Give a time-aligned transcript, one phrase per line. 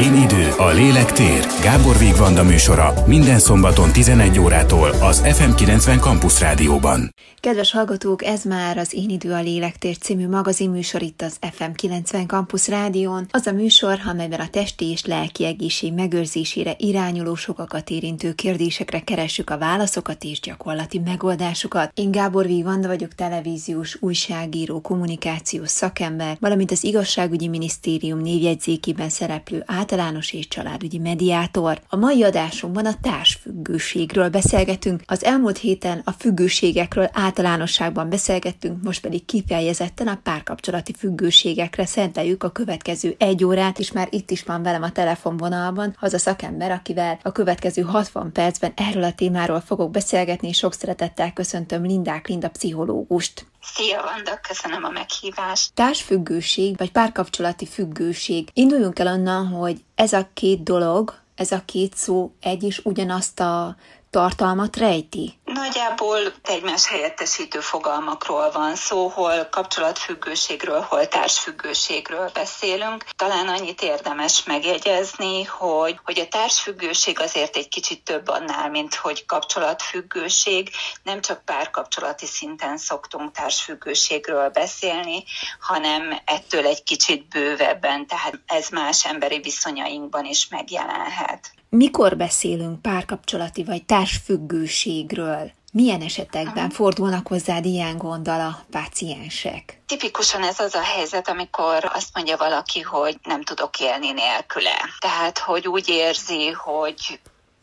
[0.00, 1.46] Én idő, a lélek tér.
[1.62, 7.14] Gábor Vigvanda műsora minden szombaton 11 órától az FM90 Campus Rádióban.
[7.40, 12.26] Kedves hallgatók, ez már az Én idő, a lélek tér című magazinműsor itt az FM90
[12.26, 13.26] Campus Rádión.
[13.30, 19.50] Az a műsor, amelyben a testi és lelki egészség megőrzésére irányuló sokakat érintő kérdésekre keressük
[19.50, 21.90] a válaszokat és gyakorlati megoldásokat.
[21.94, 30.32] Én Gábor Vigvanda vagyok, televíziós, újságíró, kommunikációs szakember, valamint az Igazságügyi Minisztérium névjegyzékében szereplő általános
[30.32, 31.80] és családügyi mediátor.
[31.88, 35.02] A mai adásunkban a társfüggőségről beszélgetünk.
[35.06, 42.50] Az elmúlt héten a függőségekről általánosságban beszélgettünk, most pedig kifejezetten a párkapcsolati függőségekre szenteljük a
[42.50, 47.18] következő egy órát, és már itt is van velem a telefonvonalban az a szakember, akivel
[47.22, 52.48] a következő 60 percben erről a témáról fogok beszélgetni, és sok szeretettel köszöntöm Lindák Linda
[52.48, 53.46] pszichológust.
[53.74, 55.74] Szia, Vanda, köszönöm a meghívást.
[55.74, 58.48] Társfüggőség, vagy párkapcsolati függőség.
[58.52, 63.40] Induljunk el onnan, hogy ez a két dolog, ez a két szó egy is ugyanazt
[63.40, 63.76] a
[64.10, 65.38] tartalmat rejti?
[65.44, 73.04] Nagyjából egymás helyettesítő fogalmakról van szó, hol kapcsolatfüggőségről, hol társfüggőségről beszélünk.
[73.16, 79.26] Talán annyit érdemes megjegyezni, hogy, hogy a társfüggőség azért egy kicsit több annál, mint hogy
[79.26, 80.70] kapcsolatfüggőség.
[81.02, 85.24] Nem csak párkapcsolati szinten szoktunk társfüggőségről beszélni,
[85.60, 91.50] hanem ettől egy kicsit bővebben, tehát ez más emberi viszonyainkban is megjelenhet.
[91.72, 95.50] Mikor beszélünk párkapcsolati vagy társfüggőségről?
[95.72, 99.80] Milyen esetekben fordulnak hozzád ilyen gonddal a páciensek?
[99.86, 104.78] Tipikusan ez az a helyzet, amikor azt mondja valaki, hogy nem tudok élni nélküle.
[104.98, 107.20] Tehát, hogy úgy érzi, hogy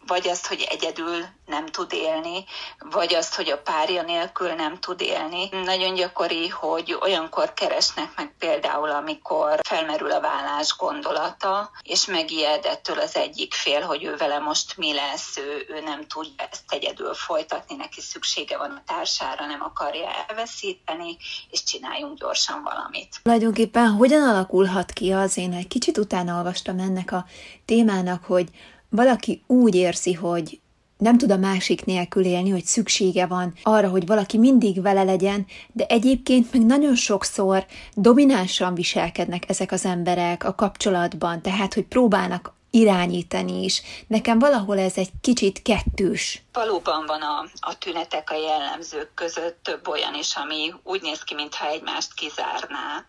[0.07, 2.45] vagy azt, hogy egyedül nem tud élni,
[2.79, 5.49] vagy azt, hogy a párja nélkül nem tud élni.
[5.63, 12.99] Nagyon gyakori, hogy olyankor keresnek meg például, amikor felmerül a vállás gondolata, és megijed ettől
[12.99, 17.13] az egyik fél, hogy ő vele most mi lesz, ő, ő nem tudja ezt egyedül
[17.13, 21.17] folytatni, neki szüksége van a társára, nem akarja elveszíteni,
[21.49, 23.19] és csináljunk gyorsan valamit.
[23.23, 27.25] Tulajdonképpen hogyan alakulhat ki az, én egy kicsit utána olvastam ennek a
[27.65, 28.49] témának, hogy
[28.89, 30.59] valaki úgy érzi, hogy
[30.97, 35.45] nem tud a másik nélkül élni, hogy szüksége van arra, hogy valaki mindig vele legyen,
[35.71, 42.55] de egyébként meg nagyon sokszor dominánsan viselkednek ezek az emberek a kapcsolatban, tehát hogy próbálnak
[42.69, 43.81] irányítani is.
[44.07, 46.41] Nekem valahol ez egy kicsit kettős.
[46.53, 51.33] Valóban van a, a tünetek a jellemzők között több olyan is, ami úgy néz ki,
[51.33, 53.05] mintha egymást kizárná.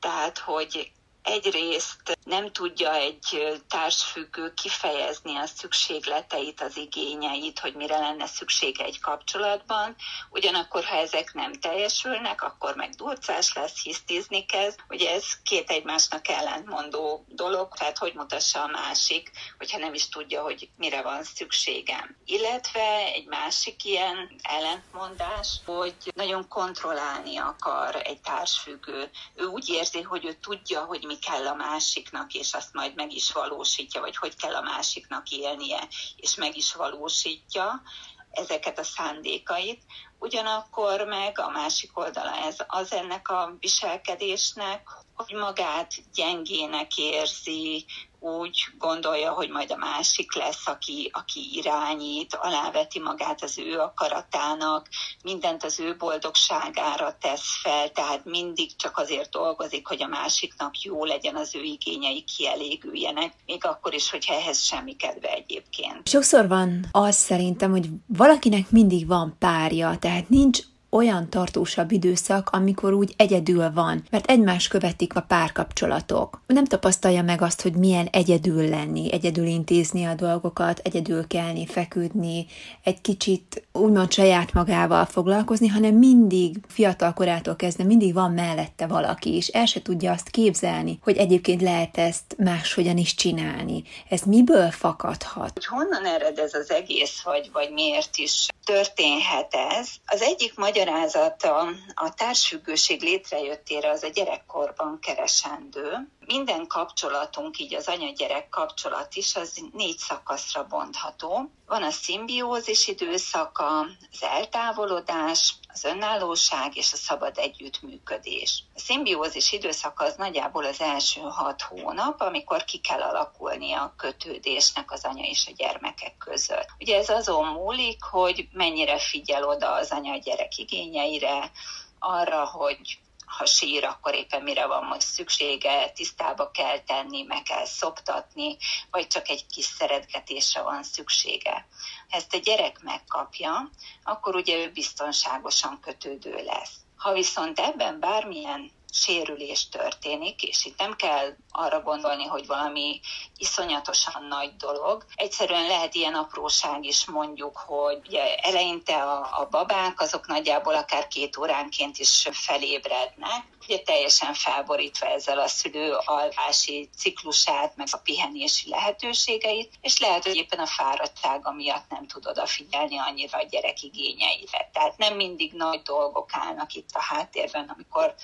[0.00, 0.92] Tehát, hogy
[1.24, 9.00] egyrészt nem tudja egy társfüggő kifejezni a szükségleteit, az igényeit, hogy mire lenne szüksége egy
[9.00, 9.96] kapcsolatban,
[10.30, 14.78] ugyanakkor, ha ezek nem teljesülnek, akkor meg durcás lesz, hisztizni kezd.
[14.88, 20.42] Ugye ez két egymásnak ellentmondó dolog, tehát hogy mutassa a másik, hogyha nem is tudja,
[20.42, 22.16] hogy mire van szükségem.
[22.24, 29.10] Illetve egy másik ilyen ellentmondás, hogy nagyon kontrollálni akar egy társfüggő.
[29.34, 32.94] Ő úgy érzi, hogy ő tudja, hogy mi mi kell a másiknak, és azt majd
[32.94, 37.82] meg is valósítja, vagy hogy kell a másiknak élnie, és meg is valósítja
[38.30, 39.82] ezeket a szándékait.
[40.18, 47.86] Ugyanakkor meg a másik oldala ez az ennek a viselkedésnek, hogy magát gyengének érzi,
[48.24, 54.88] úgy gondolja, hogy majd a másik lesz, aki, aki irányít, aláveti magát az ő akaratának,
[55.22, 61.04] mindent az ő boldogságára tesz fel, tehát mindig csak azért dolgozik, hogy a másiknak jó
[61.04, 66.08] legyen, az ő igényei kielégüljenek, még akkor is, hogyha ehhez semmi kedve egyébként.
[66.08, 70.58] Sokszor van az szerintem, hogy valakinek mindig van párja, tehát nincs
[70.94, 76.40] olyan tartósabb időszak, amikor úgy egyedül van, mert egymás követik a párkapcsolatok.
[76.46, 82.46] Nem tapasztalja meg azt, hogy milyen egyedül lenni, egyedül intézni a dolgokat, egyedül kelni, feküdni,
[82.82, 89.34] egy kicsit úgymond saját magával foglalkozni, hanem mindig fiatal korától kezdve mindig van mellette valaki,
[89.34, 93.82] és el se tudja azt képzelni, hogy egyébként lehet ezt máshogyan is csinálni.
[94.08, 95.50] Ez miből fakadhat?
[95.52, 99.88] Hogy honnan ered ez az egész, vagy, vagy miért is történhet ez?
[100.06, 106.08] Az egyik magyar magyarázata a társfüggőség létrejöttére az a gyerekkorban keresendő.
[106.26, 111.50] Minden kapcsolatunk, így az anya-gyerek kapcsolat is, az négy szakaszra bontható.
[111.66, 113.80] Van a szimbiózis időszaka,
[114.12, 118.64] az eltávolodás, az önállóság és a szabad együttműködés.
[118.74, 124.90] A szimbiózis időszaka az nagyjából az első hat hónap, amikor ki kell alakulni a kötődésnek
[124.90, 126.68] az anya és a gyermekek között.
[126.78, 131.50] Ugye ez azon múlik, hogy mennyire figyel oda az anya a gyerek igényeire,
[131.98, 137.64] arra, hogy ha sír, akkor éppen mire van most szüksége, tisztába kell tenni, meg kell
[137.64, 138.56] szoptatni,
[138.90, 141.66] vagy csak egy kis szeretgetésre van szüksége.
[142.08, 143.70] Ha ezt a gyerek megkapja,
[144.02, 146.72] akkor ugye ő biztonságosan kötődő lesz.
[146.96, 153.00] Ha viszont ebben bármilyen sérülés történik, és itt nem kell arra gondolni, hogy valami
[153.36, 155.04] iszonyatosan nagy dolog.
[155.14, 161.08] Egyszerűen lehet ilyen apróság is mondjuk, hogy ugye eleinte a, a babák azok nagyjából akár
[161.08, 168.68] két óránként is felébrednek, ugye teljesen felborítva ezzel a szülő alvási ciklusát, meg a pihenési
[168.68, 174.70] lehetőségeit, és lehet, hogy éppen a fáradtsága miatt nem tud odafigyelni annyira a gyerek igényeire.
[174.72, 178.14] Tehát nem mindig nagy dolgok állnak itt a háttérben, amikor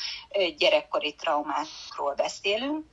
[0.60, 2.86] gyerekkori traumákról beszélünk,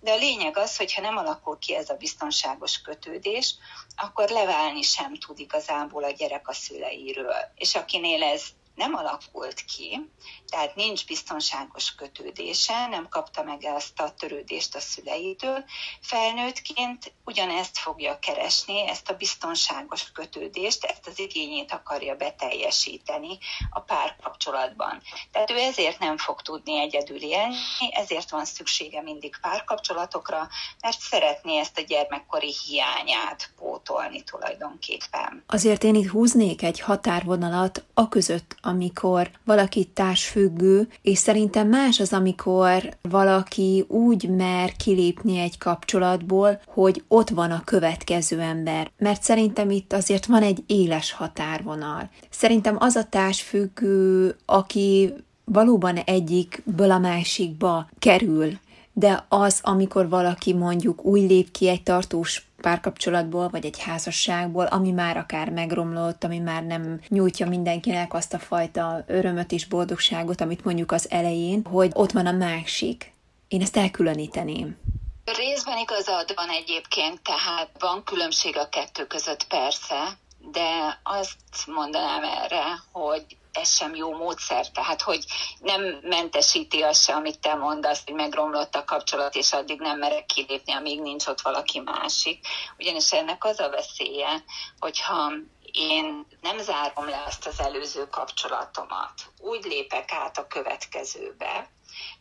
[0.00, 3.54] de a lényeg az, hogy ha nem alakul ki ez a biztonságos kötődés,
[3.96, 7.34] akkor leválni sem tud igazából a gyerek a szüleiről.
[7.54, 8.42] És akinél ez
[8.74, 10.10] nem alakult ki,
[10.48, 15.64] tehát nincs biztonságos kötődése, nem kapta meg ezt a törődést a szüleitől.
[16.00, 23.38] Felnőttként ugyanezt fogja keresni, ezt a biztonságos kötődést, ezt az igényét akarja beteljesíteni
[23.70, 25.02] a párkapcsolatban.
[25.32, 27.54] Tehát ő ezért nem fog tudni egyedül élni,
[27.90, 30.48] ezért van szüksége mindig párkapcsolatokra,
[30.80, 35.44] mert szeretné ezt a gyermekkori hiányát pótolni tulajdonképpen.
[35.46, 42.12] Azért én itt húznék egy határvonalat a között, amikor valaki társfüggő, és szerintem más az,
[42.12, 48.90] amikor valaki úgy mer kilépni egy kapcsolatból, hogy ott van a következő ember.
[48.98, 52.10] Mert szerintem itt azért van egy éles határvonal.
[52.30, 55.12] Szerintem az a társfüggő, aki
[55.44, 58.52] valóban egyikből a másikba kerül,
[58.92, 64.90] de az, amikor valaki mondjuk úgy lép ki egy tartós párkapcsolatból, vagy egy házasságból, ami
[64.90, 70.64] már akár megromlott, ami már nem nyújtja mindenkinek azt a fajta örömöt és boldogságot, amit
[70.64, 73.12] mondjuk az elején, hogy ott van a másik.
[73.48, 74.76] Én ezt elkülöníteném.
[75.24, 80.18] Részben igazad van egyébként, tehát van különbség a kettő között persze,
[80.52, 85.24] de azt mondanám erre, hogy ez sem jó módszer, tehát hogy
[85.60, 90.26] nem mentesíti azt se, amit te mondasz, hogy megromlott a kapcsolat, és addig nem merek
[90.26, 92.46] kilépni, amíg nincs ott valaki másik.
[92.78, 94.44] Ugyanis ennek az a veszélye,
[94.78, 95.32] hogyha
[95.72, 101.70] én nem zárom le azt az előző kapcsolatomat, úgy lépek át a következőbe,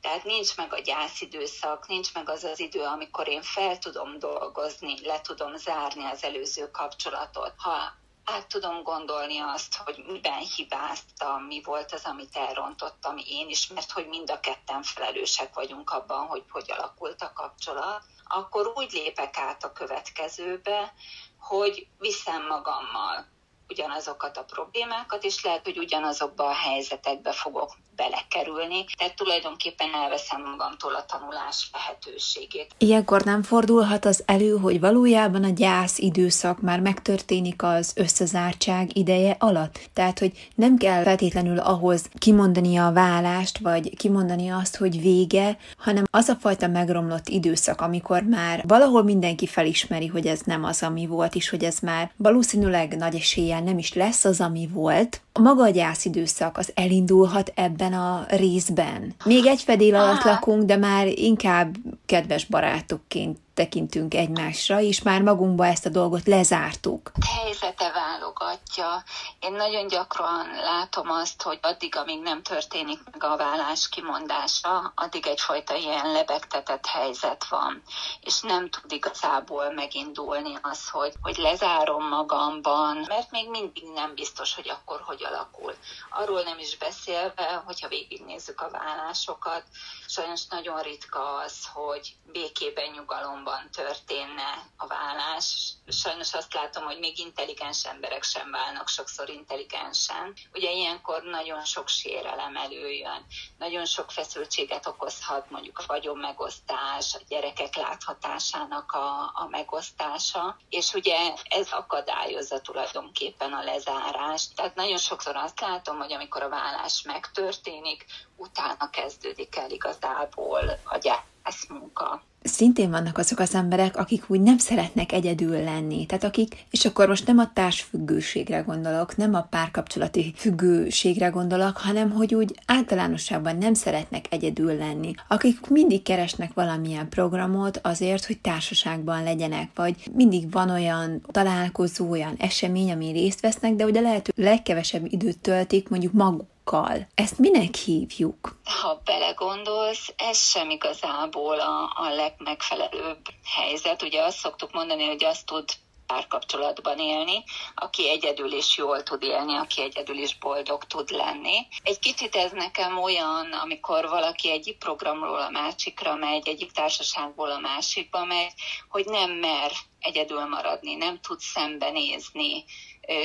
[0.02, 5.06] tehát nincs meg a gyászidőszak, nincs meg az az idő, amikor én fel tudom dolgozni,
[5.06, 7.54] le tudom zárni az előző kapcsolatot.
[7.58, 13.68] Ha át tudom gondolni azt, hogy miben hibáztam, mi volt az, amit elrontottam én is,
[13.68, 18.92] mert hogy mind a ketten felelősek vagyunk abban, hogy hogy alakult a kapcsolat, akkor úgy
[18.92, 20.94] lépek át a következőbe,
[21.40, 23.28] hogy viszem magammal
[23.72, 30.96] ugyanazokat a problémákat, és lehet, hogy ugyanazokba a helyzetekbe fogok belekerülni, tehát tulajdonképpen elveszem magamtól
[30.96, 32.72] a tanulás lehetőségét.
[32.78, 39.36] Ilyenkor nem fordulhat az elő, hogy valójában a gyász időszak már megtörténik az összezártság ideje
[39.40, 39.80] alatt?
[39.94, 46.04] Tehát, hogy nem kell feltétlenül ahhoz kimondani a vállást, vagy kimondani azt, hogy vége, hanem
[46.12, 51.06] az a fajta megromlott időszak, amikor már valahol mindenki felismeri, hogy ez nem az, ami
[51.06, 55.40] volt, és hogy ez már valószínűleg nagy eséllyel nem is lesz az, ami volt, a
[55.40, 59.14] maga a gyászidőszak az elindulhat ebben a részben.
[59.26, 61.76] Még egy fedél alatt lakunk, de már inkább
[62.06, 67.12] kedves barátokként tekintünk egymásra, és már magunkba ezt a dolgot lezártuk.
[67.42, 69.04] Helyzete válogatja.
[69.40, 75.28] Én nagyon gyakran látom azt, hogy addig, amíg nem történik meg a vállás kimondása, addig
[75.28, 77.82] egyfajta ilyen lebegtetett helyzet van,
[78.22, 84.56] és nem tud igazából megindulni az, hogy, hogy lezárom magamban, mert még mindig nem biztos,
[84.56, 85.74] hogy akkor hogy alakul.
[86.10, 89.64] Arról nem is beszélve, hogyha végignézzük a vállásokat,
[90.08, 95.74] sajnos nagyon ritka az, hogy békében, nyugalomban történne a vállás.
[95.88, 100.34] Sajnos azt látom, hogy még intelligens emberek sem válnak sokszor intelligensen.
[100.54, 103.26] Ugye ilyenkor nagyon sok sérelem előjön,
[103.58, 110.94] nagyon sok feszültséget okozhat mondjuk a vagyon megosztás, a gyerekek láthatásának a, a megosztása, és
[110.94, 114.56] ugye ez akadályozza tulajdonképpen a lezárást.
[114.56, 118.06] Tehát nagyon sokszor azt látom, hogy amikor a vállás megtörténik,
[118.36, 120.98] utána kezdődik el igazából a
[121.44, 126.06] gyászmunka szintén vannak azok az emberek, akik úgy nem szeretnek egyedül lenni.
[126.06, 132.12] Tehát akik, és akkor most nem a társfüggőségre gondolok, nem a párkapcsolati függőségre gondolok, hanem
[132.12, 135.14] hogy úgy általánosságban nem szeretnek egyedül lenni.
[135.28, 142.36] Akik mindig keresnek valamilyen programot azért, hogy társaságban legyenek, vagy mindig van olyan találkozó, olyan
[142.38, 147.08] esemény, ami részt vesznek, de ugye lehet, hogy legkevesebb időt töltik mondjuk maguk magukkal.
[147.16, 148.60] Ezt minek hívjuk?
[148.82, 153.22] Ha belegondolsz, ez sem igazából a, a legmegfelelőbb
[153.56, 154.02] helyzet.
[154.02, 155.66] Ugye azt szoktuk mondani, hogy azt tud
[156.12, 157.44] párkapcsolatban élni,
[157.76, 161.68] aki egyedül is jól tud élni, aki egyedül is boldog tud lenni.
[161.84, 167.60] Egy kicsit ez nekem olyan, amikor valaki egyik programról a másikra megy, egyik társaságból a
[167.60, 168.54] másikba megy,
[168.90, 172.66] hogy nem mer egyedül maradni, nem tud szembenézni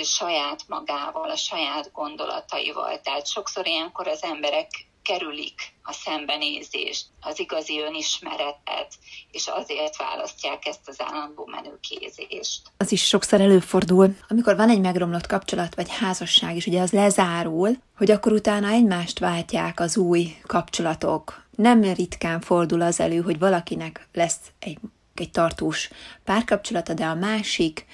[0.03, 3.01] saját magával, a saját gondolataival.
[3.01, 4.69] Tehát sokszor ilyenkor az emberek
[5.07, 8.95] kerülik a szembenézést, az igazi önismeretet,
[9.31, 12.63] és azért választják ezt az állandó menőkézést.
[12.77, 17.77] Az is sokszor előfordul, amikor van egy megromlott kapcsolat vagy házasság, és ugye az lezárul,
[17.97, 21.45] hogy akkor utána egymást váltják az új kapcsolatok.
[21.57, 24.79] Nem ritkán fordul az elő, hogy valakinek lesz egy,
[25.15, 25.91] egy tartós
[26.25, 27.87] párkapcsolata, de a másik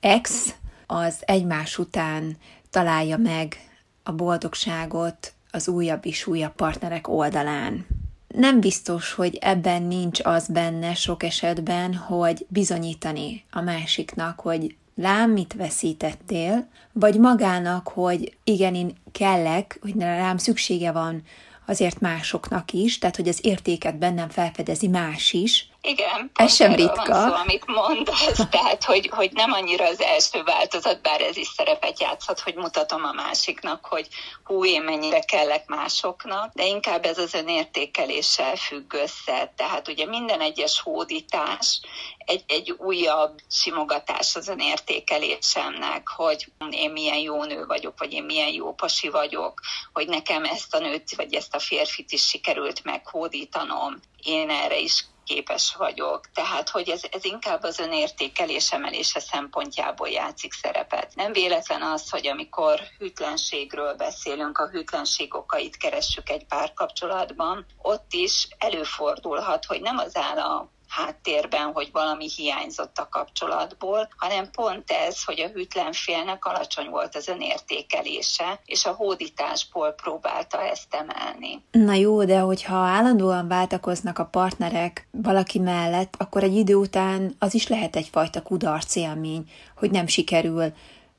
[0.00, 0.54] ex
[0.86, 2.36] az egymás után
[2.70, 3.56] találja meg
[4.02, 7.86] a boldogságot az újabb és újabb partnerek oldalán.
[8.28, 15.30] Nem biztos, hogy ebben nincs az benne sok esetben, hogy bizonyítani a másiknak, hogy lám
[15.30, 21.22] mit veszítettél, vagy magának, hogy igen, én kellek, hogy rám szüksége van
[21.66, 27.12] azért másoknak is, tehát hogy az értéket bennem felfedezi más is, igen, ez sem ritka.
[27.12, 31.48] Van szó, amit mondasz, tehát hogy, hogy nem annyira az első változat, bár ez is
[31.48, 34.08] szerepet játszhat, hogy mutatom a másiknak, hogy
[34.44, 39.52] hú, én mennyire kellek másoknak, de inkább ez az önértékeléssel függ össze.
[39.56, 41.80] Tehát ugye minden egyes hódítás
[42.18, 48.52] egy, egy újabb simogatás az önértékelésemnek, hogy én milyen jó nő vagyok, vagy én milyen
[48.52, 49.60] jó pasi vagyok,
[49.92, 54.00] hogy nekem ezt a nőt, vagy ezt a férfit is sikerült meghódítanom.
[54.22, 56.30] Én erre is képes vagyok.
[56.34, 61.14] Tehát, hogy ez, ez inkább az önértékelés emelése szempontjából játszik szerepet.
[61.14, 68.48] Nem véletlen az, hogy amikor hűtlenségről beszélünk, a hűtlenség okait keressük egy párkapcsolatban, ott is
[68.58, 75.24] előfordulhat, hogy nem az áll a háttérben, hogy valami hiányzott a kapcsolatból, hanem pont ez,
[75.24, 81.62] hogy a hűtlen félnek alacsony volt az önértékelése, és a hódításból próbálta ezt emelni.
[81.70, 87.54] Na jó, de hogyha állandóan váltakoznak a partnerek valaki mellett, akkor egy idő után az
[87.54, 90.72] is lehet egyfajta kudarc élmény, hogy nem sikerül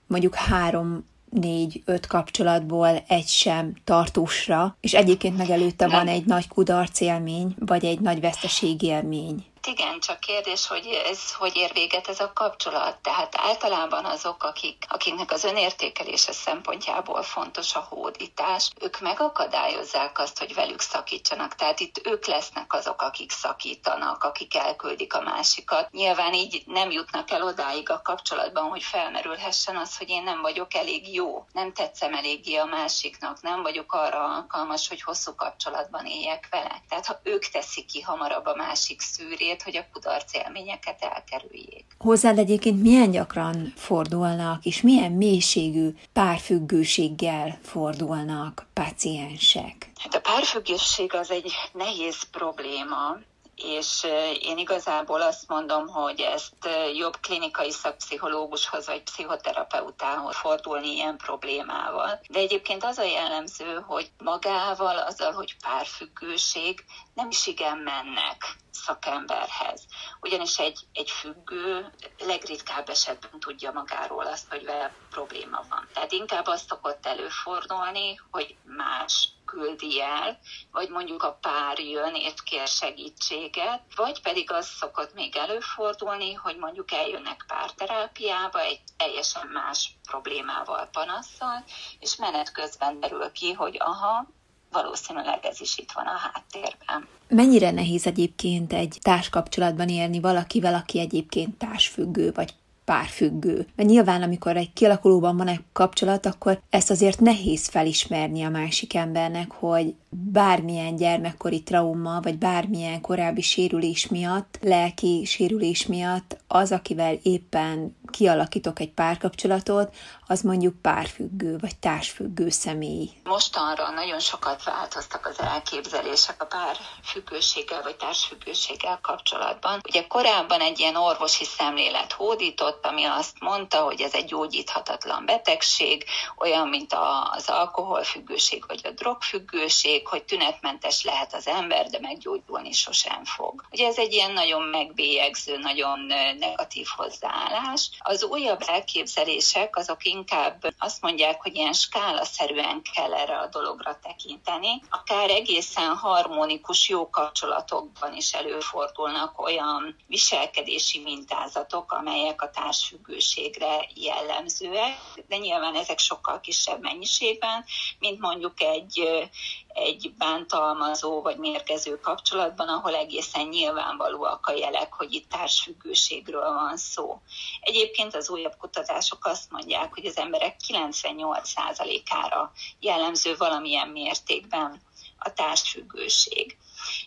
[0.08, 7.00] mondjuk három négy-öt kapcsolatból egy sem tartósra, és egyébként meg előtte van egy nagy kudarc
[7.00, 9.46] élmény, vagy egy nagy veszteség élmény.
[9.68, 12.98] Igen, csak kérdés, hogy ez hogy ér véget ez a kapcsolat.
[12.98, 20.54] Tehát általában azok, akik, akiknek az önértékelése szempontjából fontos a hódítás, ők megakadályozzák azt, hogy
[20.54, 21.56] velük szakítsanak.
[21.56, 25.92] Tehát itt ők lesznek azok, akik szakítanak, akik elküldik a másikat.
[25.92, 30.74] Nyilván így nem jutnak el odáig a kapcsolatban, hogy felmerülhessen az, hogy én nem vagyok
[30.74, 36.48] elég jó, nem tetszem eléggé a másiknak, nem vagyok arra alkalmas, hogy hosszú kapcsolatban éljek
[36.50, 36.82] vele.
[36.90, 41.86] Tehát ha ők teszik ki hamarabb a másik szűrét, azért, hogy a kudarc élményeket elkerüljék.
[41.98, 49.92] Hozzá egyébként milyen gyakran fordulnak, és milyen mélységű párfüggőséggel fordulnak paciensek?
[50.00, 53.18] Hát a párfüggőség az egy nehéz probléma,
[53.64, 54.08] és
[54.42, 62.20] én igazából azt mondom, hogy ezt jobb klinikai szakpszichológushoz vagy pszichoterapeutához fordulni ilyen problémával.
[62.30, 69.86] De egyébként az a jellemző, hogy magával, azzal, hogy párfüggőség, nem is igen mennek szakemberhez.
[70.22, 75.88] Ugyanis egy, egy függő legritkább esetben tudja magáról azt, hogy vele probléma van.
[75.94, 80.40] Tehát inkább azt szokott előfordulni, hogy más küldi el,
[80.72, 86.58] vagy mondjuk a pár jön és kér segítséget, vagy pedig az szokott még előfordulni, hogy
[86.58, 91.64] mondjuk eljönnek párterápiába egy teljesen más problémával, panasszal,
[92.00, 94.28] és menet közben derül ki, hogy aha,
[94.72, 97.08] valószínűleg ez is itt van a háttérben.
[97.28, 102.54] Mennyire nehéz egyébként egy társkapcsolatban élni valakivel, aki egyébként társfüggő, vagy
[102.90, 103.68] párfüggő.
[103.76, 108.96] Mert nyilván, amikor egy kialakulóban van egy kapcsolat, akkor ezt azért nehéz felismerni a másik
[108.96, 117.18] embernek, hogy bármilyen gyermekkori trauma, vagy bármilyen korábbi sérülés miatt, lelki sérülés miatt az, akivel
[117.24, 119.96] éppen kialakítok egy párkapcsolatot,
[120.28, 123.10] az mondjuk párfüggő vagy társfüggő személy.
[123.24, 129.82] Mostanra nagyon sokat változtak az elképzelések a párfüggőséggel vagy társfüggőséggel kapcsolatban.
[129.88, 136.06] Ugye korábban egy ilyen orvosi szemlélet hódított, ami azt mondta, hogy ez egy gyógyíthatatlan betegség,
[136.38, 136.94] olyan, mint
[137.32, 143.64] az alkoholfüggőség vagy a drogfüggőség, hogy tünetmentes lehet az ember, de meggyógyulni sosem fog.
[143.72, 146.00] Ugye ez egy ilyen nagyon megbélyegző, nagyon
[146.40, 153.48] negatív hozzáállás, Az újabb elképzelések azok inkább azt mondják, hogy ilyen skálaszerűen kell erre a
[153.48, 154.82] dologra tekinteni.
[154.90, 165.38] Akár egészen harmonikus jó kapcsolatokban is előfordulnak olyan viselkedési mintázatok, amelyek a társfüggőségre jellemzőek, de
[165.38, 167.66] nyilván ezek sokkal kisebb mennyiségben,
[168.00, 169.30] mint mondjuk egy
[169.74, 177.22] egy bántalmazó vagy mérgező kapcsolatban, ahol egészen nyilvánvalóak a jelek, hogy itt társfüggőségről van szó.
[177.62, 184.82] Egyébként az újabb kutatások azt mondják, hogy az emberek 98%-ára jellemző valamilyen mértékben
[185.18, 186.58] a társfüggőség.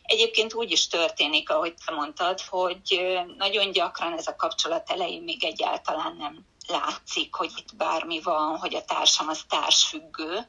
[0.03, 5.45] Egyébként úgy is történik, ahogy te mondtad, hogy nagyon gyakran ez a kapcsolat elején még
[5.45, 10.47] egyáltalán nem látszik, hogy itt bármi van, hogy a társam az társfüggő,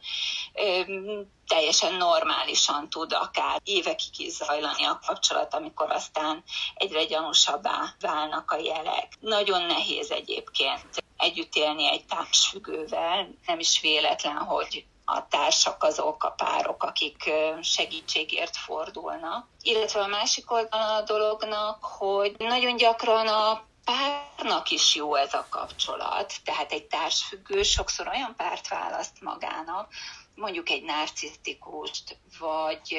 [1.48, 6.44] teljesen normálisan tud akár évekig is zajlani a kapcsolat, amikor aztán
[6.76, 9.08] egyre gyanúsabbá válnak a jelek.
[9.20, 16.30] Nagyon nehéz egyébként együtt élni egy társfüggővel, nem is véletlen, hogy a társak azok a
[16.30, 19.48] párok, akik segítségért fordulnak.
[19.62, 25.48] Illetve a másik oldal a dolognak, hogy nagyon gyakran a párnak is jó ez a
[25.50, 29.94] kapcsolat, tehát egy társfüggő sokszor olyan párt választ magának,
[30.36, 32.98] mondjuk egy narcisztikust, vagy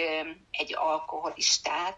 [0.50, 1.96] egy alkoholistát,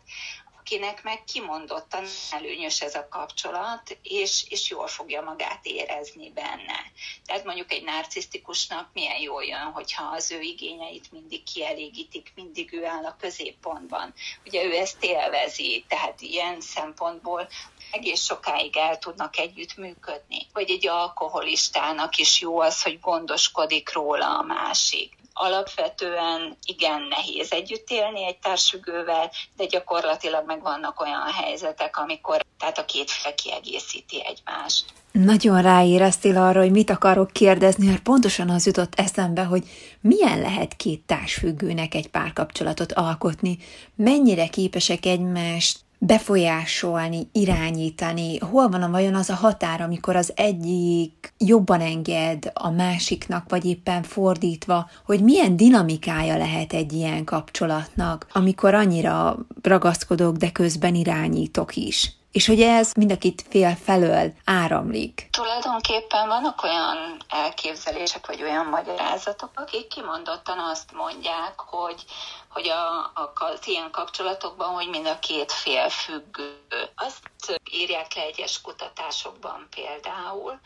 [0.66, 6.92] akinek meg kimondottan előnyös ez a kapcsolat, és, és jól fogja magát érezni benne.
[7.24, 12.84] Tehát mondjuk egy narcisztikusnak milyen jól jön, hogyha az ő igényeit mindig kielégítik, mindig ő
[12.86, 14.14] áll a középpontban.
[14.44, 17.48] Ugye ő ezt élvezi, tehát ilyen szempontból
[17.90, 20.46] egész sokáig el tudnak együtt működni.
[20.52, 27.90] Vagy egy alkoholistának is jó az, hogy gondoskodik róla a másik alapvetően igen nehéz együtt
[27.90, 34.24] élni egy társfüggővel, de gyakorlatilag meg vannak olyan helyzetek, amikor tehát a két fél kiegészíti
[34.26, 34.84] egymást.
[35.12, 39.64] Nagyon ráéreztél arra, hogy mit akarok kérdezni, mert pontosan az jutott eszembe, hogy
[40.00, 43.58] milyen lehet két társfüggőnek egy párkapcsolatot alkotni,
[43.94, 48.38] mennyire képesek egymást befolyásolni, irányítani?
[48.38, 53.64] Hol van a vajon az a határ, amikor az egyik jobban enged a másiknak, vagy
[53.64, 61.76] éppen fordítva, hogy milyen dinamikája lehet egy ilyen kapcsolatnak, amikor annyira ragaszkodok, de közben irányítok
[61.76, 62.16] is?
[62.36, 65.28] És hogy ez mind a két fél felől áramlik.
[65.30, 66.96] Tulajdonképpen vannak olyan
[67.28, 72.04] elképzelések, vagy olyan magyarázatok, akik kimondottan azt mondják, hogy
[72.48, 76.58] hogy a, a, az ilyen kapcsolatokban, hogy mind a két fél függő.
[76.94, 80.60] Azt írják le egyes kutatásokban például,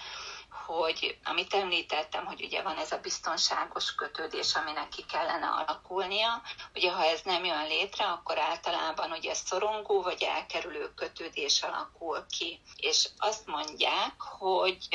[0.70, 6.42] hogy amit említettem, hogy ugye van ez a biztonságos kötődés, aminek ki kellene alakulnia,
[6.74, 12.60] ugye ha ez nem jön létre, akkor általában ugye szorongó vagy elkerülő kötődés alakul ki.
[12.76, 14.88] És azt mondják, hogy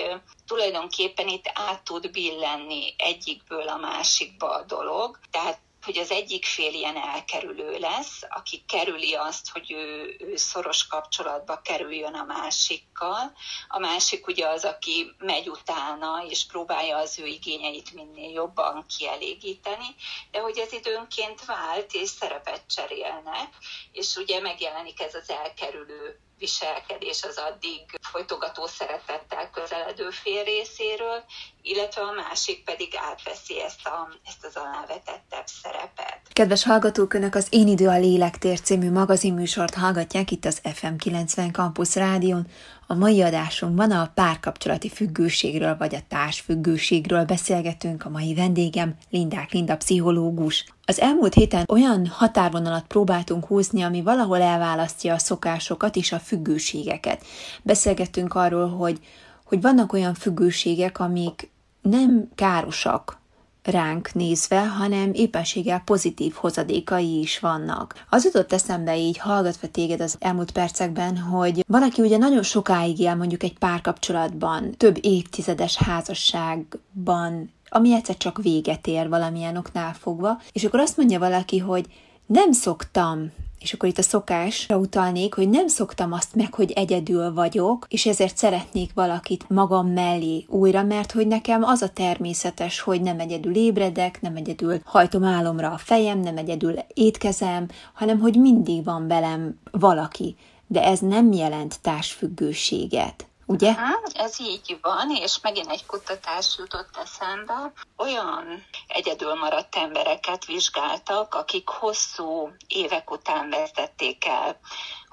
[0.47, 6.73] tulajdonképpen itt át tud billenni egyikből a másikba a dolog, tehát hogy az egyik fél
[6.73, 13.33] ilyen elkerülő lesz, aki kerüli azt, hogy ő, ő szoros kapcsolatba kerüljön a másikkal.
[13.67, 19.95] A másik ugye az, aki megy utána, és próbálja az ő igényeit minél jobban kielégíteni,
[20.31, 23.49] de hogy ez időnként vált, és szerepet cserélnek,
[23.91, 31.23] és ugye megjelenik ez az elkerülő viselkedés az addig folytogató szeretettel közeledő fél részéről,
[31.65, 36.19] illetve a másik pedig átveszi ezt, a, ezt az alávetettebb szerepet.
[36.33, 41.51] Kedves hallgatók, Önök az Én idő a lélektér című magazinműsort hallgatják itt az FM 90
[41.51, 42.47] Campus Rádión.
[42.87, 48.05] A mai adásunkban a párkapcsolati függőségről vagy a társfüggőségről beszélgetünk.
[48.05, 50.65] A mai vendégem Lindák Linda pszichológus.
[50.85, 57.25] Az elmúlt héten olyan határvonalat próbáltunk húzni, ami valahol elválasztja a szokásokat és a függőségeket.
[57.63, 58.99] Beszélgettünk arról, hogy,
[59.45, 61.53] hogy vannak olyan függőségek, amik
[61.89, 63.17] nem károsak
[63.63, 68.05] ránk nézve, hanem éppenséggel pozitív hozadékai is vannak.
[68.09, 73.15] Az jutott eszembe így hallgatva téged az elmúlt percekben, hogy valaki ugye nagyon sokáig él
[73.15, 80.63] mondjuk egy párkapcsolatban, több évtizedes házasságban, ami egyszer csak véget ér valamilyen oknál fogva, és
[80.63, 81.85] akkor azt mondja valaki, hogy
[82.25, 83.31] nem szoktam
[83.65, 88.05] és akkor itt a szokásra utalnék, hogy nem szoktam azt meg, hogy egyedül vagyok, és
[88.05, 93.55] ezért szeretnék valakit magam mellé újra, mert hogy nekem az a természetes, hogy nem egyedül
[93.55, 99.59] ébredek, nem egyedül hajtom álomra a fejem, nem egyedül étkezem, hanem hogy mindig van velem
[99.71, 100.35] valaki.
[100.67, 103.73] De ez nem jelent társfüggőséget ugye?
[103.73, 107.71] Ha, ez így van, és megint egy kutatás jutott eszembe.
[107.97, 114.59] Olyan egyedül maradt embereket vizsgáltak, akik hosszú évek után vezették el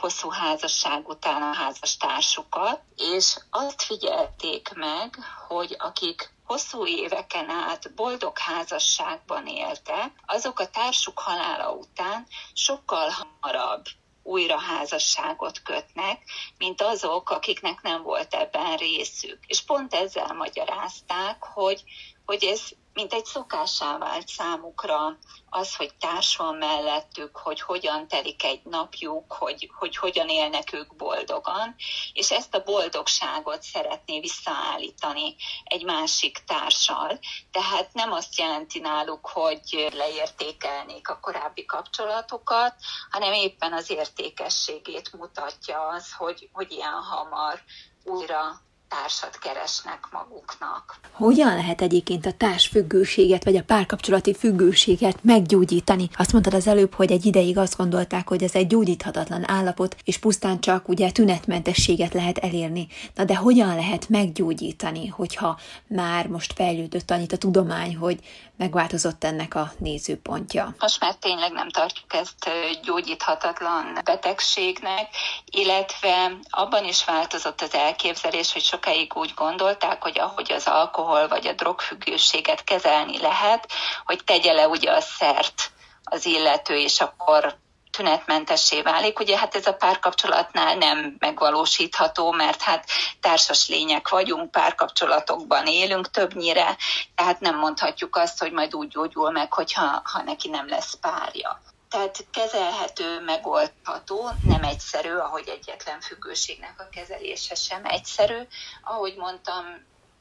[0.02, 5.18] hosszú házasság után a házastársukat, és azt figyelték meg,
[5.48, 13.84] hogy akik hosszú éveken át boldog házasságban éltek, azok a társuk halála után sokkal hamarabb
[14.22, 16.22] újra házasságot kötnek,
[16.58, 19.38] mint azok, akiknek nem volt ebben részük.
[19.46, 21.82] És pont ezzel magyarázták, hogy,
[22.24, 22.62] hogy ez
[22.94, 25.18] mint egy szokássá vált számukra
[25.50, 30.96] az, hogy társ van mellettük, hogy hogyan telik egy napjuk, hogy, hogy hogyan élnek ők
[30.96, 31.74] boldogan,
[32.12, 37.18] és ezt a boldogságot szeretné visszaállítani egy másik társal.
[37.50, 42.74] Tehát nem azt jelenti náluk, hogy leértékelnék a korábbi kapcsolatokat,
[43.10, 47.60] hanem éppen az értékességét mutatja az, hogy, hogy ilyen hamar
[48.04, 48.60] újra
[49.00, 50.94] társat keresnek maguknak.
[51.12, 56.08] Hogyan lehet egyébként a társfüggőséget, vagy a párkapcsolati függőséget meggyógyítani?
[56.16, 60.18] Azt mondtad az előbb, hogy egy ideig azt gondolták, hogy ez egy gyógyíthatatlan állapot, és
[60.18, 62.88] pusztán csak ugye tünetmentességet lehet elérni.
[63.14, 68.18] Na de hogyan lehet meggyógyítani, hogyha már most fejlődött annyit a tudomány, hogy
[68.56, 70.74] megváltozott ennek a nézőpontja?
[70.78, 72.50] Most már tényleg nem tartjuk ezt
[72.82, 75.08] gyógyíthatatlan betegségnek,
[75.50, 81.28] illetve abban is változott az elképzelés, hogy sok sokáig úgy gondolták, hogy ahogy az alkohol
[81.28, 83.68] vagy a drogfüggőséget kezelni lehet,
[84.04, 85.70] hogy tegye le ugye a szert
[86.04, 87.56] az illető, és akkor
[87.90, 89.18] tünetmentessé válik.
[89.18, 92.84] Ugye hát ez a párkapcsolatnál nem megvalósítható, mert hát
[93.20, 96.76] társas lények vagyunk, párkapcsolatokban élünk többnyire,
[97.14, 101.60] tehát nem mondhatjuk azt, hogy majd úgy gyógyul meg, hogyha ha neki nem lesz párja
[101.92, 108.38] tehát kezelhető, megoldható, nem egyszerű, ahogy egyetlen függőségnek a kezelése sem egyszerű.
[108.82, 109.64] Ahogy mondtam,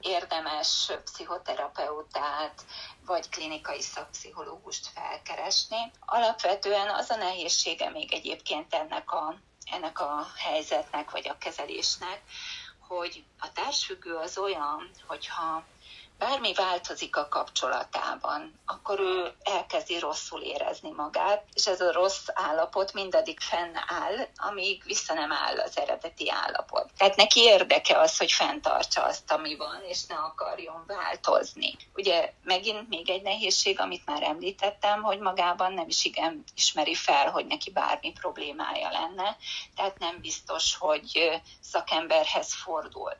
[0.01, 2.65] érdemes pszichoterapeutát
[3.05, 5.91] vagy klinikai szakpszichológust felkeresni.
[6.05, 9.35] Alapvetően az a nehézsége még egyébként ennek a,
[9.71, 12.21] ennek a helyzetnek vagy a kezelésnek,
[12.87, 15.63] hogy a társfüggő az olyan, hogyha
[16.21, 22.93] bármi változik a kapcsolatában, akkor ő elkezdi rosszul érezni magát, és ez a rossz állapot
[22.93, 26.89] mindaddig fennáll, amíg vissza nem áll az eredeti állapot.
[26.97, 31.75] Tehát neki érdeke az, hogy fenntartsa azt, ami van, és ne akarjon változni.
[31.93, 37.29] Ugye megint még egy nehézség, amit már említettem, hogy magában nem is igen ismeri fel,
[37.29, 39.37] hogy neki bármi problémája lenne,
[39.75, 43.13] tehát nem biztos, hogy szakemberhez fordul.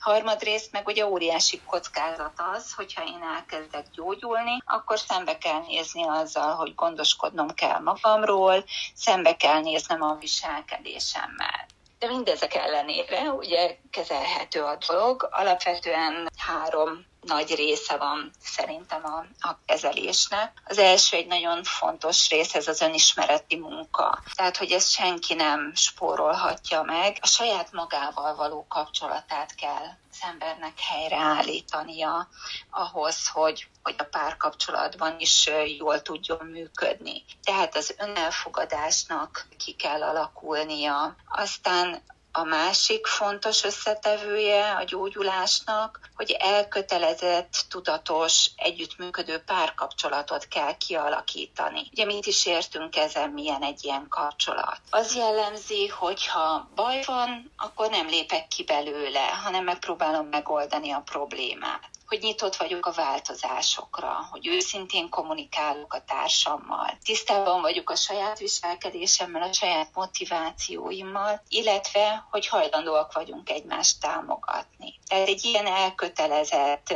[0.00, 6.54] Harmadrészt meg ugye óriási kockázat az, hogyha én elkezdek gyógyulni, akkor szembe kell nézni azzal,
[6.54, 11.66] hogy gondoskodnom kell magamról, szembe kell néznem a viselkedésemmel.
[11.98, 15.28] De mindezek ellenére ugye kezelhető a dolog.
[15.30, 20.62] Alapvetően három nagy része van szerintem a, a kezelésnek.
[20.64, 24.22] Az első egy nagyon fontos rész, ez az önismereti munka.
[24.34, 27.18] Tehát, hogy ezt senki nem spórolhatja meg.
[27.20, 32.28] A saját magával való kapcsolatát kell az embernek helyreállítania
[32.70, 37.24] ahhoz, hogy, hogy a párkapcsolatban is jól tudjon működni.
[37.44, 41.16] Tehát az önelfogadásnak ki kell alakulnia.
[41.28, 51.88] Aztán a másik fontos összetevője a gyógyulásnak, hogy elkötelezett, tudatos, együttműködő párkapcsolatot kell kialakítani.
[51.92, 54.80] Ugye mit is értünk ezen, milyen egy ilyen kapcsolat?
[54.90, 61.02] Az jellemzi, hogy ha baj van, akkor nem lépek ki belőle, hanem megpróbálom megoldani a
[61.04, 68.38] problémát hogy nyitott vagyok a változásokra, hogy őszintén kommunikálok a társammal, tisztában vagyok a saját
[68.38, 74.98] viselkedésemmel, a saját motivációimmal, illetve, hogy hajlandóak vagyunk egymást támogatni.
[75.06, 76.94] Tehát egy ilyen elkötelezett,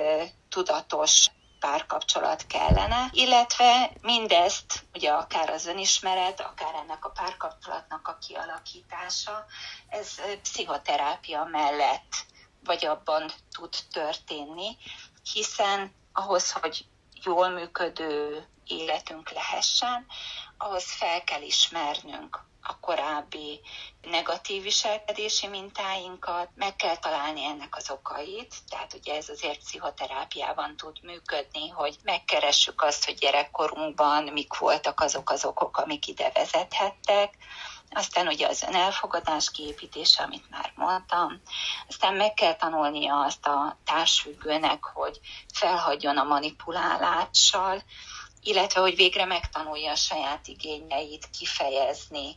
[0.48, 1.26] tudatos
[1.60, 9.44] párkapcsolat kellene, illetve mindezt, ugye akár az önismeret, akár ennek a párkapcsolatnak a kialakítása,
[9.88, 12.32] ez pszichoterápia mellett
[12.64, 14.76] vagy abban tud történni,
[15.32, 16.86] hiszen ahhoz, hogy
[17.24, 20.06] jól működő életünk lehessen,
[20.58, 23.60] ahhoz fel kell ismernünk a korábbi
[24.02, 31.02] negatív viselkedési mintáinkat, meg kell találni ennek az okait, tehát ugye ez azért pszichoterápiában tud
[31.02, 37.36] működni, hogy megkeressük azt, hogy gyerekkorunkban mik voltak azok az okok, amik ide vezethettek,
[37.90, 41.40] aztán ugye az önelfogadás kiépítése, amit már mondtam,
[41.88, 45.20] aztán meg kell tanulnia azt a társfüggőnek, hogy
[45.52, 47.82] felhagyjon a manipulálással,
[48.42, 52.36] illetve hogy végre megtanulja a saját igényeit kifejezni,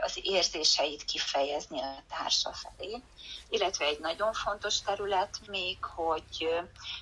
[0.00, 3.02] az érzéseit kifejezni a társa felé,
[3.48, 6.48] illetve egy nagyon fontos terület még, hogy,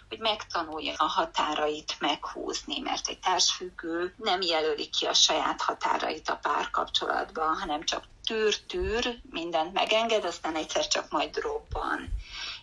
[0.08, 6.36] hogy megtanulja a határait meghúzni, mert egy társfüggő nem jelöli ki a saját határait a
[6.36, 12.08] párkapcsolatban, hanem csak tűr-tűr, mindent megenged, aztán egyszer csak majd robban.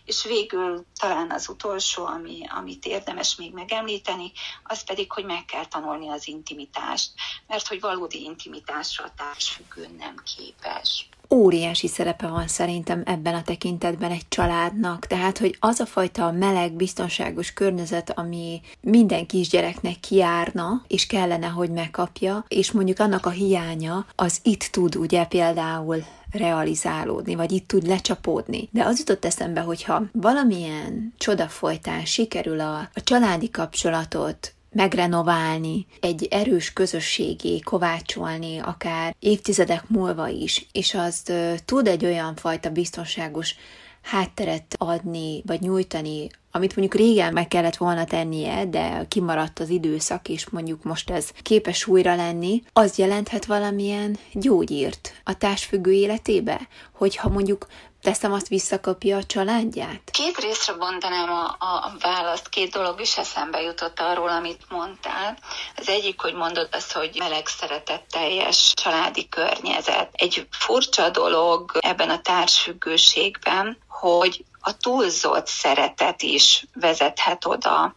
[0.06, 5.66] És végül talán az utolsó, ami, amit érdemes még megemlíteni, az pedig, hogy meg kell
[5.66, 7.10] tanulni az intimitást,
[7.46, 14.10] mert hogy valódi intimitásra a társfüggő nem képes óriási szerepe van szerintem ebben a tekintetben
[14.10, 15.06] egy családnak.
[15.06, 21.70] Tehát, hogy az a fajta meleg, biztonságos környezet, ami minden kisgyereknek kiárna, és kellene, hogy
[21.70, 27.86] megkapja, és mondjuk annak a hiánya, az itt tud ugye például realizálódni, vagy itt tud
[27.86, 28.68] lecsapódni.
[28.72, 36.28] De az jutott eszembe, hogyha valamilyen csoda folytán sikerül a, a családi kapcsolatot megrenoválni, egy
[36.30, 41.22] erős közösségé kovácsolni, akár évtizedek múlva is, és az
[41.64, 43.54] tud egy olyan fajta biztonságos
[44.02, 50.28] hátteret adni, vagy nyújtani, amit mondjuk régen meg kellett volna tennie, de kimaradt az időszak,
[50.28, 57.28] és mondjuk most ez képes újra lenni, az jelenthet valamilyen gyógyírt a társfüggő életébe, hogyha
[57.28, 57.66] mondjuk
[58.06, 60.10] teszem azt visszakapja a családját?
[60.10, 65.38] Két részre bontanám a, a választ, két dolog is eszembe jutott arról, amit mondtál.
[65.76, 70.08] Az egyik, hogy mondod azt, hogy meleg szeretetteljes családi környezet.
[70.12, 77.94] Egy furcsa dolog ebben a társfüggőségben, hogy a túlzott szeretet is vezethet oda,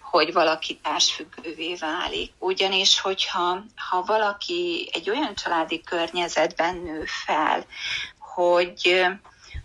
[0.00, 2.32] hogy valaki társfüggővé válik.
[2.38, 7.64] Ugyanis, hogyha ha valaki egy olyan családi környezetben nő fel,
[8.18, 9.06] hogy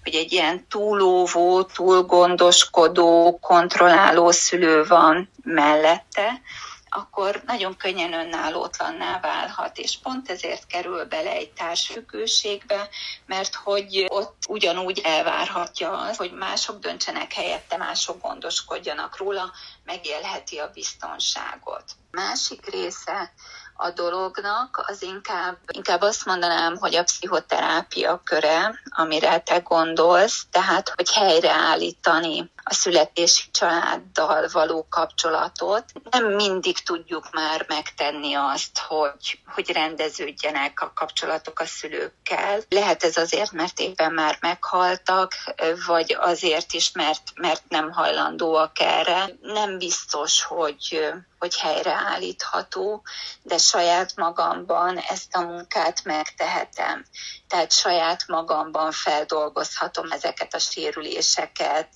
[0.05, 6.41] hogy egy ilyen túlóvó, túlgondoskodó, kontrolláló szülő van mellette,
[6.89, 12.89] akkor nagyon könnyen önállótlanná válhat, és pont ezért kerül bele egy társfüggőségbe,
[13.25, 19.51] mert hogy ott ugyanúgy elvárhatja az, hogy mások döntsenek helyette, mások gondoskodjanak róla,
[19.85, 21.83] megélheti a biztonságot.
[22.11, 23.33] Másik része
[23.77, 30.89] a dolognak, az inkább, inkább azt mondanám, hogy a pszichoterápia köre, amire te gondolsz, tehát,
[30.95, 35.85] hogy helyreállítani a születési családdal való kapcsolatot.
[36.11, 42.61] Nem mindig tudjuk már megtenni azt, hogy, hogy rendeződjenek a kapcsolatok a szülőkkel.
[42.69, 45.33] Lehet ez azért, mert éppen már meghaltak,
[45.85, 49.29] vagy azért is, mert, mert nem hajlandóak erre.
[49.41, 53.03] Nem biztos, hogy, hogy helyreállítható,
[53.43, 57.05] de saját magamban ezt a munkát megtehetem.
[57.47, 61.87] Tehát saját magamban feldolgozhatom ezeket a sérüléseket,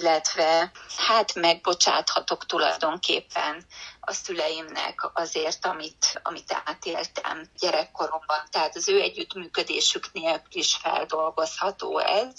[0.00, 3.64] illetve hát megbocsáthatok tulajdonképpen
[4.00, 8.42] a szüleimnek azért, amit, amit átéltem gyerekkoromban.
[8.50, 12.32] Tehát az ő együttműködésük nélkül is feldolgozható ez,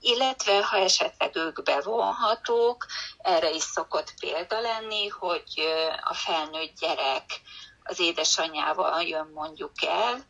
[0.00, 2.86] illetve ha esetleg ők bevonhatók,
[3.18, 5.64] erre is szokott példa lenni, hogy
[6.04, 7.40] a felnőtt gyerek
[7.82, 10.26] az édesanyjával jön mondjuk el,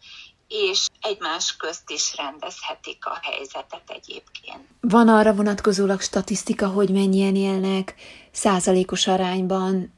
[0.48, 4.62] és egymás közt is rendezhetik a helyzetet egyébként.
[4.80, 7.94] Van arra vonatkozólag statisztika, hogy mennyien élnek
[8.32, 9.92] százalékos arányban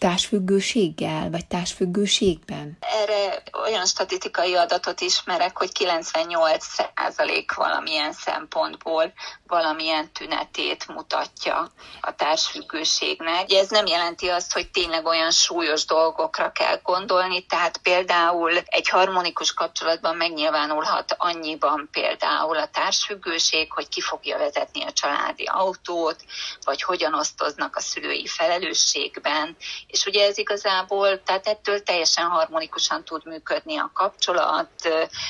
[0.00, 2.76] társfüggőséggel, vagy társfüggőségben?
[2.80, 9.12] Erre olyan statisztikai adatot ismerek, hogy 98% valamilyen szempontból
[9.46, 13.44] valamilyen tünetét mutatja a társfüggőségnek.
[13.44, 18.88] Ugye ez nem jelenti azt, hogy tényleg olyan súlyos dolgokra kell gondolni, tehát például egy
[18.88, 26.24] harmonikus kapcsolatban megnyilvánulhat annyiban például a társfüggőség, hogy ki fogja vezetni a családi autót,
[26.64, 29.56] vagy hogyan osztoznak a szülői felelősségben,
[29.90, 34.70] és ugye ez igazából, tehát ettől teljesen harmonikusan tud működni a kapcsolat,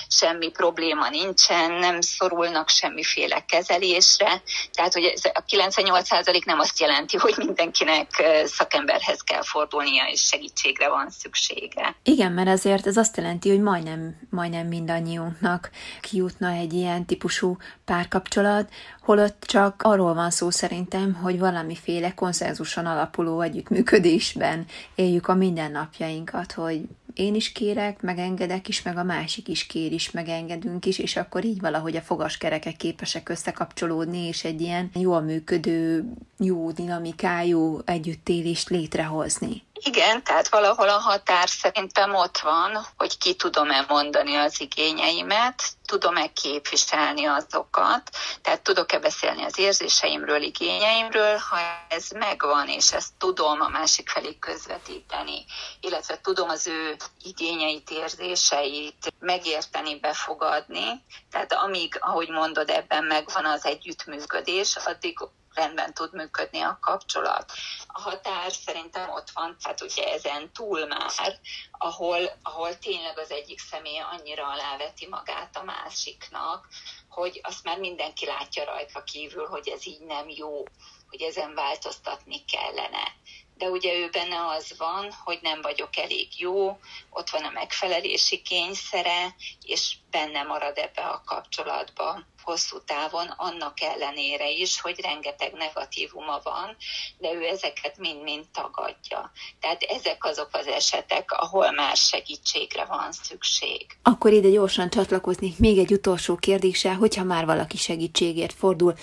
[0.08, 4.42] semmi probléma nincsen, nem szorulnak semmiféle kezelésre,
[4.72, 8.08] tehát hogy ez a 98% nem azt jelenti, hogy mindenkinek
[8.44, 11.96] szakemberhez kell fordulnia, és segítségre van szüksége.
[12.02, 15.70] Igen, mert azért ez azt jelenti, hogy majdnem, majdnem mindannyiunknak
[16.00, 18.68] kijutna egy ilyen típusú párkapcsolat,
[19.00, 26.88] holott csak arról van szó szerintem, hogy valamiféle konszenzuson alapuló együttműködésben éljük a mindennapjainkat, hogy
[27.14, 31.44] én is kérek, megengedek is, meg a másik is kér is, megengedünk is, és akkor
[31.44, 39.62] így valahogy a fogaskerekek képesek összekapcsolódni, és egy ilyen jól működő, jó dinamikájú együttélést létrehozni.
[39.82, 46.26] Igen, tehát valahol a határ szerintem ott van, hogy ki tudom-e mondani az igényeimet, tudom-e
[46.26, 48.10] képviselni azokat,
[48.42, 54.38] tehát tudok-e beszélni az érzéseimről, igényeimről, ha ez megvan, és ezt tudom a másik felé
[54.38, 55.44] közvetíteni,
[55.80, 63.64] illetve tudom az ő igényeit, érzéseit megérteni, befogadni, tehát amíg, ahogy mondod, ebben megvan az
[63.64, 65.18] együttműködés, addig
[65.54, 67.52] rendben tud működni a kapcsolat.
[67.86, 71.38] A határ szerintem ott van, tehát ugye ezen túl már,
[71.70, 76.68] ahol, ahol tényleg az egyik személy annyira aláveti magát a másiknak,
[77.08, 80.62] hogy azt már mindenki látja rajta kívül, hogy ez így nem jó,
[81.08, 83.18] hogy ezen változtatni kellene
[83.60, 86.78] de ugye ő benne az van, hogy nem vagyok elég jó,
[87.10, 94.50] ott van a megfelelési kényszere, és benne marad ebbe a kapcsolatba hosszú távon, annak ellenére
[94.50, 96.76] is, hogy rengeteg negatívuma van,
[97.18, 99.32] de ő ezeket mind-mind tagadja.
[99.60, 103.86] Tehát ezek azok az esetek, ahol már segítségre van szükség.
[104.02, 108.94] Akkor ide gyorsan csatlakoznék még egy utolsó kérdéssel, hogyha már valaki segítségért fordul,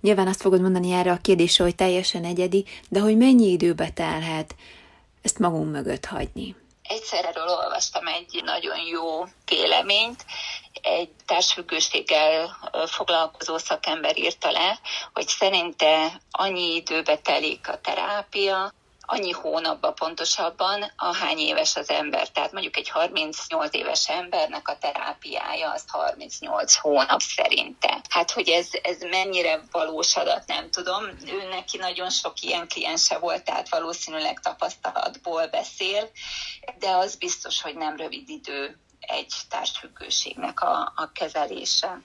[0.00, 4.54] Nyilván azt fogod mondani erre a kérdésre, hogy teljesen egyedi, de hogy mennyi időbe telhet
[5.22, 6.56] ezt magunk mögött hagyni?
[6.82, 10.24] Egyszer erről olvastam egy nagyon jó véleményt,
[10.82, 14.78] egy társfüggőséggel foglalkozó szakember írta le,
[15.12, 18.72] hogy szerinte annyi időbe telik a terápia,
[19.10, 22.28] annyi hónapban pontosabban, ahány éves az ember.
[22.28, 28.00] Tehát mondjuk egy 38 éves embernek a terápiája az 38 hónap szerinte.
[28.08, 31.04] Hát, hogy ez, ez mennyire valós adat, nem tudom.
[31.26, 36.10] Ő neki nagyon sok ilyen kliense volt, tehát valószínűleg tapasztalatból beszél,
[36.78, 38.78] de az biztos, hogy nem rövid idő
[39.10, 42.02] egy társfüggőségnek a, a kezelése.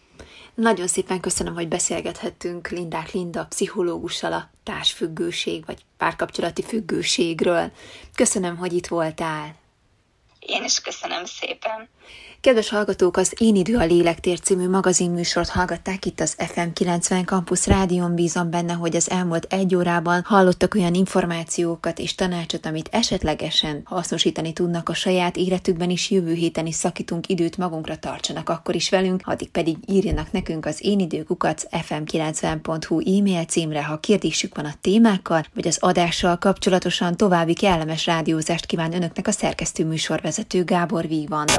[0.53, 7.71] Nagyon szépen köszönöm, hogy beszélgethettünk Lindák Linda pszichológussal a társfüggőség vagy párkapcsolati függőségről.
[8.15, 9.55] Köszönöm, hogy itt voltál.
[10.39, 11.89] Én is köszönöm szépen.
[12.45, 17.67] Kedves hallgatók, az Én idő a lélektér című magazinműsort hallgatták itt az FM 90 Campus
[17.67, 18.15] Rádion.
[18.15, 24.53] Bízom benne, hogy az elmúlt egy órában hallottak olyan információkat és tanácsot, amit esetlegesen hasznosítani
[24.53, 26.09] tudnak a saját életükben is.
[26.09, 30.77] Jövő héten is szakítunk időt magunkra, tartsanak akkor is velünk, addig pedig írjanak nekünk az
[30.81, 37.53] én időkukat fm90.hu e-mail címre, ha kérdésük van a témákkal, vagy az adással kapcsolatosan további
[37.53, 41.53] kellemes rádiózást kíván önöknek a szerkesztő műsorvezető Gábor Vígvanda.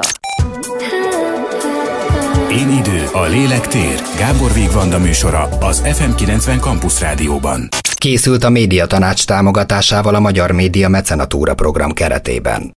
[2.51, 4.01] Én idő, a lélektér.
[4.17, 7.67] Gábor Vigvanda műsora az FM90 Campus Rádióban.
[7.97, 12.75] Készült a médiatanács támogatásával a Magyar Média Mecenatúra program keretében.